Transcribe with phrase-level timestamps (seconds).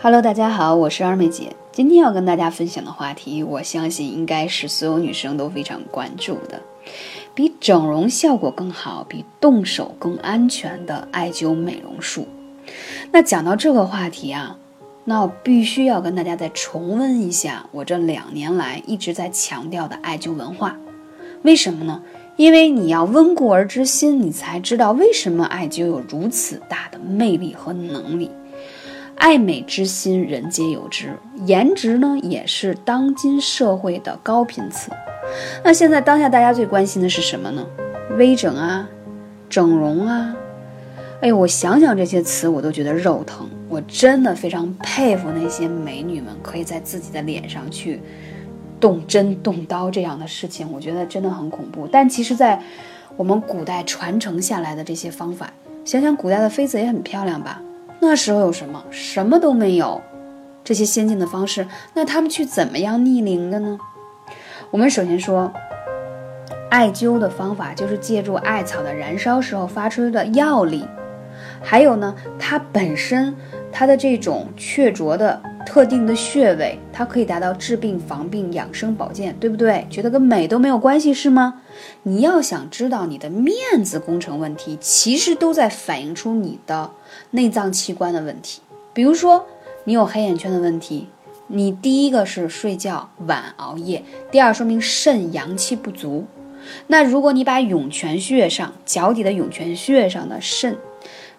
[0.00, 1.56] Hello，大家好，我是二妹姐。
[1.72, 6.62] 今天要跟大家分享的话题，我相信应该是所有女生都非常关注的，
[7.34, 12.28] 比整容效果更好、比动手更安全的艾灸美容术。
[13.10, 14.56] 那讲到这个话题啊，
[15.04, 20.76] 那我必须要跟大家再重温一下我这两年来一直在强调的艾灸文化。
[21.42, 22.00] 为什么呢？
[22.36, 28.30] 因为你要温故而知新，你才知道为什么艾灸有如此大的魅力和能力。
[29.18, 31.12] 爱美之心，人皆有之。
[31.44, 34.90] 颜值呢，也是当今社会的高频词。
[35.62, 37.66] 那现在当下大家最关心的是什么呢？
[38.16, 38.88] 微整啊，
[39.50, 40.34] 整容啊。
[41.20, 43.48] 哎呦，我想想这些词，我都觉得肉疼。
[43.68, 48.00] 我真的非常佩服那些美女们，可以在自己的脸上去
[48.80, 51.86] 动针动刀这样的事情，我觉得真的很恐怖。
[51.90, 52.58] 但其实，在
[53.16, 55.52] 我们古代传承下来的这些方法，
[55.84, 57.60] 想想古代的妃子也很漂亮吧。
[58.00, 58.84] 那时候有什么？
[58.90, 60.00] 什么都没有，
[60.64, 63.78] 这些先进的方式，那他们去怎么样逆龄的呢？
[64.70, 65.52] 我们首先说，
[66.70, 70.86] 艾灸的方法就是借助艾草的燃烧时候发出的药力，
[71.62, 73.34] 还有呢，它本身
[73.70, 79.86] 它的这种确凿的特定的穴位，它可以达到治病、防病、养生、保健，对不对？
[79.90, 81.62] 觉得跟美都没有关系是吗？
[82.02, 86.90] 你要想知道你的面子工程问题，其实都在反映出你的
[87.30, 88.60] 内脏器官的问题。
[88.92, 89.44] 比如说，
[89.84, 91.08] 你有黑眼圈的问题，
[91.46, 96.26] 你第一个是睡觉晚熬夜，第二说明肾阳气不足。
[96.88, 100.76] 那如果你把涌泉穴上脚底的涌泉穴上的肾，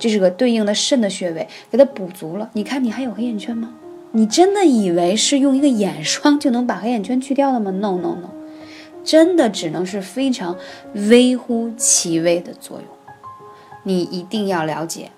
[0.00, 3.72] 这是个对应的肾的穴位，给它补足了，你看你还有黑眼圈吗？
[4.12, 8.30] 你真的以为是用一个眼霜就能把黑眼圈去掉的吗？No No No。
[9.04, 10.56] 真的只能是非常
[10.94, 12.86] 微乎其微的作用，
[13.82, 15.10] 你一定要了解。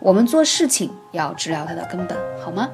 [0.00, 2.70] 我们做事情要治疗它的根本，好吗？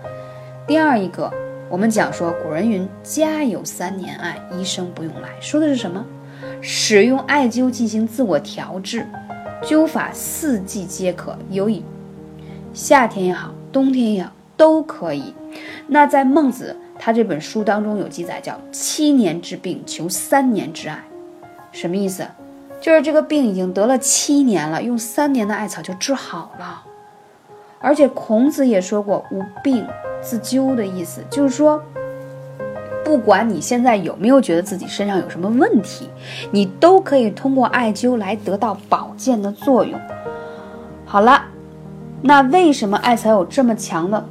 [0.66, 1.32] 第二一个，
[1.68, 6.04] 我们讲说，古人云：“家有三年艾，医生不用来。”说的是什么？
[6.60, 9.06] 使用艾灸进行自我调治，
[9.64, 11.82] 灸法四季皆可，有以
[12.72, 15.34] 夏天也好，冬天也好，都可以。
[15.88, 16.76] 那在孟子。
[16.96, 21.04] 他这本书当中有记载，叫七年治病求三年之艾，
[21.72, 22.24] 什么意思？
[22.80, 26.84] 就是这个病已经得了七年了，用三年的艾草就治好了。
[27.80, 29.84] 而且孔子也说过“无病
[30.22, 31.82] 自灸”的意思，就是说，
[33.14, 36.08] 不管你现在有没有觉得自己身上有什么问题，
[36.50, 39.96] 你都可以通过艾灸来得到保健的作用。
[41.06, 41.44] 好了，
[42.22, 44.26] 那为什么艾草有这么强的？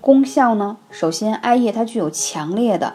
[0.00, 0.76] 功效呢？
[0.90, 2.92] 首先，艾叶它具有强烈的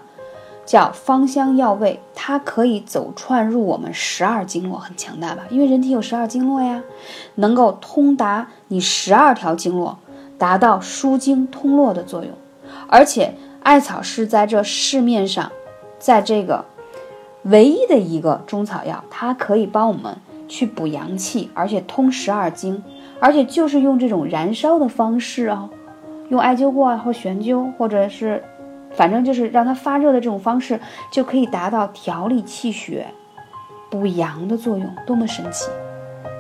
[0.66, 5.44] 叫芳香药味，它可以走串入我们十二经络，很强大吧？
[5.50, 6.84] 因为人体有十二经络呀，
[7.36, 9.98] 能够通达你十二条经络，
[10.38, 12.34] 达到疏经通络的作用。
[12.90, 15.52] 而且，艾草是在这市面上，
[15.98, 16.66] 在这个
[17.44, 20.16] 唯一的一个中草药，它可以帮我们
[20.48, 22.84] 去补阳气，而且通十二经，
[23.20, 25.70] 而且就是用这种燃烧的方式啊。
[26.30, 28.44] 用艾灸过或悬灸，或者是，
[28.92, 30.80] 反正就是让它发热的这种方式，
[31.12, 33.08] 就可以达到调理气血、
[33.90, 35.70] 补阳的作用，多么神奇！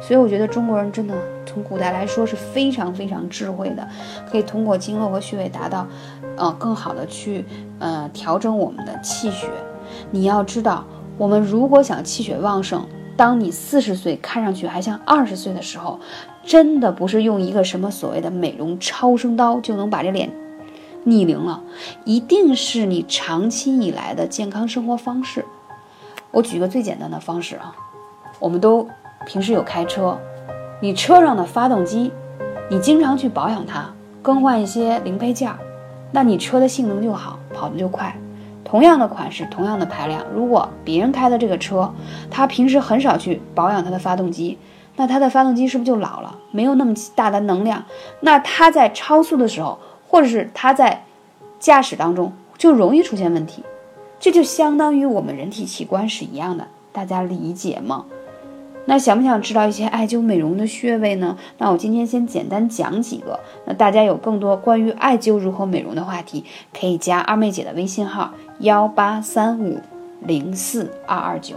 [0.06, 1.16] 所以我觉得中国人真的
[1.46, 3.88] 从古代来说是非常非常智慧的，
[4.30, 5.88] 可以通过经络和穴位达到，
[6.36, 7.46] 呃，更好的去
[7.80, 9.48] 呃调整我们的气血。
[10.12, 10.84] 你要知道，
[11.18, 16.00] 我们如果想气血旺盛，当你四十岁看上去还像二十岁的时候。
[16.46, 20.30] 真的不是用一个什么所谓的美容超声刀就能把这脸
[21.06, 21.64] 逆龄了，
[22.04, 25.46] 一定是你长期以来的健康生活方式。
[26.32, 27.74] 我举个最简单的方式啊，
[28.40, 28.86] 我们都
[29.26, 30.18] 平时有开车，
[30.80, 32.12] 你车上的发动机，
[32.70, 35.52] 你经常去保养它，更换一些零配件，
[36.12, 38.16] 那你车的性能就好，跑的就快。
[38.64, 41.94] 同样的款式，同样的排量，如果别人开的这个车，
[42.32, 44.58] 他平时很少去保养他的发动机。
[44.96, 46.38] 那它的发动机是不是就老了？
[46.52, 47.84] 没有那么大的能量，
[48.20, 51.04] 那它在超速的时候，或者是它在
[51.60, 53.64] 驾驶当中，就容易出现问题。
[54.20, 58.06] 这就相当于我们人体器官是一样的，大家理解吗？
[58.86, 61.38] 那想不想知道一些艾灸美容的穴位呢？
[61.58, 63.40] 那我今天先简单讲几个。
[63.66, 66.44] 那大家有更多关于艾灸如何美容的话题，
[66.78, 69.80] 可以加二妹姐的微信号幺八三五
[70.20, 71.56] 零四二二九。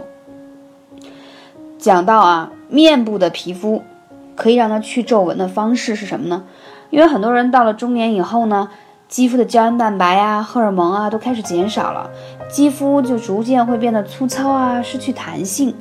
[1.77, 3.83] 讲到啊，面部的皮肤
[4.35, 6.43] 可以让它去皱纹的方式是什么呢？
[6.89, 8.69] 因为很多人到了中年以后呢，
[9.09, 12.09] 肌肤的胶原蛋白呀、荷尔蒙啊都开始减少了，
[12.49, 15.75] 肌肤就逐渐会变得粗糙啊，失去弹性。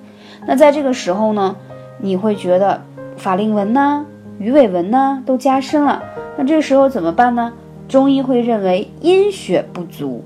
[0.46, 1.56] 那在这个时候呢，
[1.98, 2.80] 你会觉得
[3.16, 4.06] 法令纹呐、
[4.38, 6.02] 鱼尾纹呐都加深了。
[6.36, 7.52] 那这个时候怎么办呢？
[7.88, 10.24] 中医会认为阴血不足，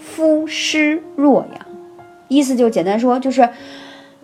[0.00, 1.66] 肤湿弱阳，
[2.28, 3.48] 意思就简单说就是。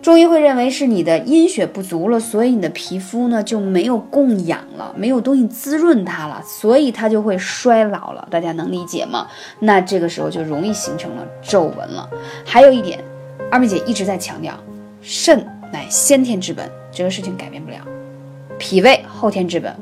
[0.01, 8.27] 中医会认为是你的阴血不足了，所以你的皮肤呢就没有供氧了，没有东西滋润它了，所以它就会衰老了。
[8.31, 9.27] 大家能理解吗？
[9.59, 12.09] 那这个时候就容易形成了皱纹了。
[12.43, 12.97] 还有一点，
[13.51, 14.57] 二妹姐一直在强调，
[15.01, 17.79] 肾乃先天之本，这个事情改变不了。
[18.57, 19.75] 脾胃后天之本，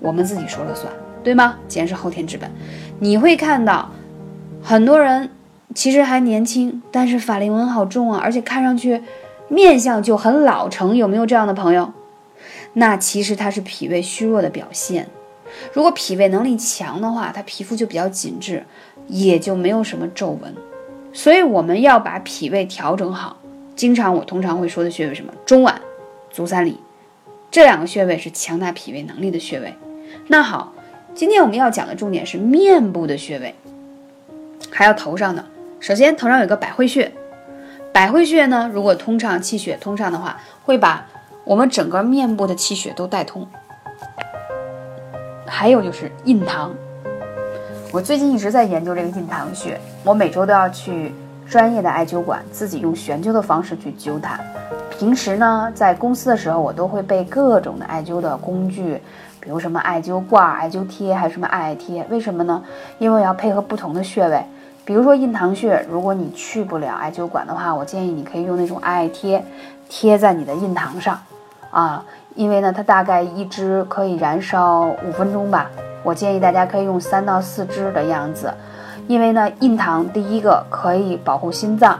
[0.00, 1.56] 我们自己说了算，对吗？
[1.68, 2.50] 既然是后天之本，
[2.98, 3.88] 你会看到
[4.60, 5.30] 很多人
[5.76, 9.00] 其实还年轻，但是法令纹好重啊，而且看上去。
[9.46, 11.92] 面相就很老成，有没有这样的朋友？
[12.72, 15.06] 那其实他是脾胃虚弱的表现。
[15.74, 18.64] 如果脾胃能力强的话，他皮肤就比较紧致，
[19.06, 20.52] 也就没有什么皱纹。
[21.14, 23.38] 所以我们要把脾胃调整好。
[23.74, 25.32] 经常我通常会说的穴位什么？
[25.46, 25.74] 中脘、
[26.30, 26.78] 足三里，
[27.50, 29.74] 这两个穴位是强大脾胃能力的穴位。
[30.26, 30.72] 那好，
[31.14, 33.54] 今天我们要讲的重点是面部的穴位，
[34.70, 35.44] 还要头上的。
[35.80, 37.10] 首先头上有个百会穴。
[37.92, 41.06] 百会穴呢，如果通畅气血通畅的话，会把
[41.44, 43.46] 我们整个面部的气血都带通。
[45.46, 46.74] 还有就是印堂，
[47.94, 51.14] 我最近一直在研究这个印堂穴，我每周都要去
[51.46, 54.36] 专业的艾灸馆，自己用悬灸的方式去灸它。
[54.90, 59.00] 平时呢，在公司的时候，我都会备各种的艾灸的工具，
[59.38, 62.04] 比如什么艾灸罐、艾灸贴，还有什么艾艾贴。
[62.10, 62.60] 为什么呢？
[62.98, 64.44] 因为要配合不同的穴位。
[64.84, 69.44] 比如说印堂穴，如果你去不了艾灸馆的话，我建议你可以用那种艾艾贴
[69.88, 71.16] 贴在你的印堂上，
[71.70, 72.04] 啊，
[72.34, 75.70] 因为呢它大概一支可以燃烧五分钟吧。
[76.04, 78.54] 我建议大家可以用三到四支的样子，
[79.08, 81.98] 因为呢印堂第一个可以保护心脏，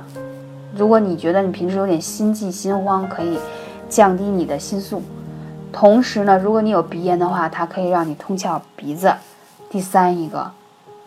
[0.77, 3.39] 如果你觉得你平时有点心悸心慌，可以
[3.89, 5.03] 降低你的心速。
[5.73, 9.12] 同时呢，如果你有鼻炎的话，它可以让你通窍鼻子。
[9.69, 10.53] 第三一个。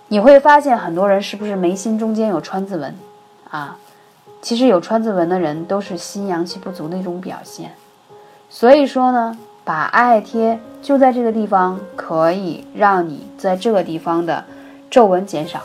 [0.09, 2.95] 你会发现很多人是不是眉心中间有川字纹，
[3.49, 3.77] 啊，
[4.41, 7.71] 其实有川字纹的人都是心阳气不足的一种表现。
[8.49, 14.45] 所以说呢，把艾贴就在这个地方，可以让你在这个地方的
[14.89, 15.61] 皱纹减少，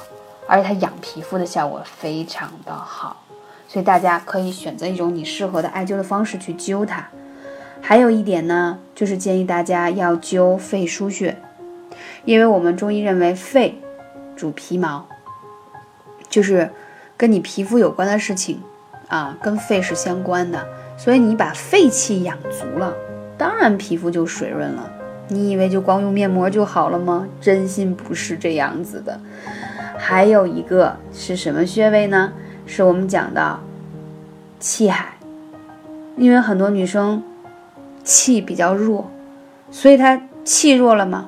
[0.48, 3.22] 而且它养皮肤的效果非常的好。
[3.68, 7.06] 所以大家可以选择一种你适合的艾灸的方式去灸它。
[7.80, 11.38] 还有一点呢，就是建议大家要灸肺腧穴，
[12.24, 13.78] 因为我们中医认为肺。
[14.34, 15.06] 主皮毛，
[16.28, 16.68] 就是
[17.16, 18.60] 跟你皮肤有关的事情
[19.06, 20.66] 啊，跟肺是相关的。
[20.96, 22.92] 所以你把肺气养足了，
[23.36, 24.90] 当然皮肤就水润了。
[25.28, 27.26] 你以为就光用面膜就好了吗？
[27.40, 29.18] 真心不是这样子的。
[29.96, 32.32] 还有一个是什么穴位呢？
[32.66, 33.58] 是我们讲的
[34.60, 35.14] 气海，
[36.16, 37.22] 因为很多女生
[38.04, 39.10] 气比较弱，
[39.70, 41.26] 所以她气弱了吗？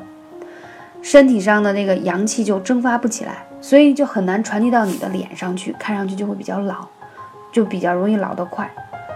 [1.00, 6.86] 身体上的那个阳气就蒸发不起来，所以就很难传递到你的脸上去，看上去就会比较老，
[7.52, 8.70] 就比较容易老得快。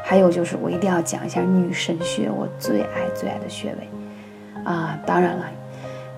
[0.08, 4.98] 还有就是我一定要讲一下女神穴，我最爱最爱的穴位啊！
[5.04, 5.44] 当然了，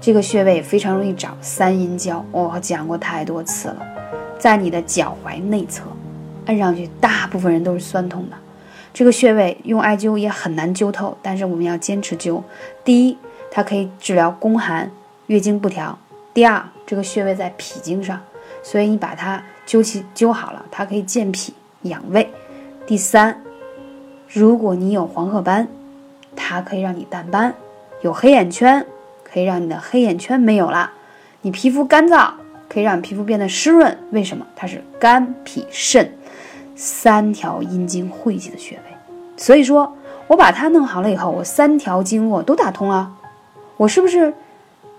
[0.01, 3.85] 这个穴位非常容易找，三阴交，我讲过太多次了，
[4.39, 5.83] 在你的脚踝内侧，
[6.47, 8.37] 按上去大部分人都是酸痛的。
[8.95, 12.41] 这个穴位用艾灸也很难灸透，但是我们要坚持灸。
[12.85, 13.19] 第一，
[13.51, 14.89] 它可以治疗宫寒。
[15.27, 15.99] 月经不调，
[16.33, 18.21] 第二，这个穴位在脾经上，
[18.63, 22.31] 所以你把它灸起灸好了，它可以健脾养胃。
[22.87, 23.41] 第三，
[24.33, 25.67] 如果你有黄褐斑，
[26.37, 27.51] 它可以让你淡斑；
[28.01, 28.87] 有黑眼圈，
[29.25, 30.91] 可以让你的黑眼圈没有了；
[31.43, 32.31] 你皮肤干燥，
[32.69, 33.99] 可以让你皮肤变得湿润。
[34.13, 34.47] 为什么？
[34.55, 36.13] 它是肝脾肾
[36.77, 38.83] 三条阴经汇集的穴位。
[39.37, 39.93] 所以说
[40.29, 43.13] 我把它弄好了以后，我三条经络都打通了，
[43.77, 44.33] 我是不是？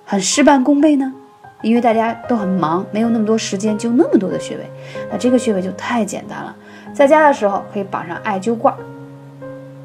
[0.04, 1.14] 很事半功倍呢，
[1.62, 4.70] 因为大家都很忙，没有那么多时间灸那么多的穴位，
[5.10, 6.54] 那这个穴位就太简单了。
[6.94, 8.76] 在家的时候可以绑上艾灸罐，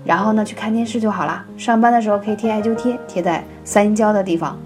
[0.06, 1.44] 然后呢去看电视就好了。
[1.58, 4.56] 上班的时候可以贴艾灸贴，贴在三阴交的地方。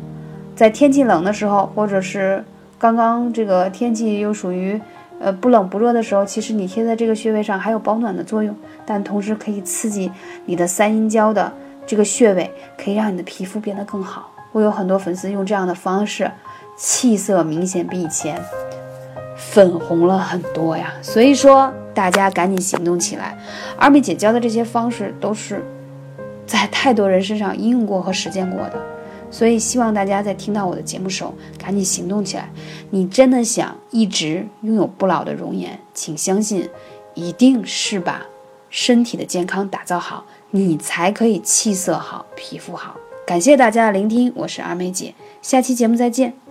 [0.55, 2.45] 在天气冷的时候，或者是
[2.79, 4.79] 刚刚这个天气又属于
[5.19, 8.55] 呃不冷不热的时候，其实你贴在这个穴位上还有保暖的作用，
[8.85, 10.13] 但同时可以刺激
[10.45, 11.51] 你的三阴交的
[11.87, 14.31] 这个穴位，可以让你的皮肤变得更好。
[14.53, 16.31] 我有很多粉丝用这样的方式，
[16.77, 18.39] 气色明显比以前
[19.51, 20.93] 粉红了很多呀。
[21.03, 23.37] 所以说，大家赶紧行动起来。
[23.77, 25.65] 二妹姐教的这些方式都是
[26.47, 28.81] 在太多人身上应用过和实践过的，
[29.31, 32.51] 所以希望大家在听到我的节目时候赶紧行动起来。
[32.91, 36.69] 你真的想一直拥有不老的容颜，请相信，
[37.15, 38.23] 一定是把
[38.69, 42.97] 身体的健康打造好，你才可以气色好，皮肤好。
[43.27, 46.50] 感谢大家的聆听，我是二妹姐，下期节目再见。